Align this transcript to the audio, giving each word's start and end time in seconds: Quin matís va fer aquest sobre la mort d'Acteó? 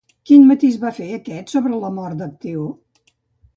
Quin 0.27 0.45
matís 0.51 0.79
va 0.85 0.91
fer 1.01 1.09
aquest 1.17 1.55
sobre 1.57 1.83
la 1.85 1.93
mort 2.01 2.19
d'Acteó? 2.25 2.67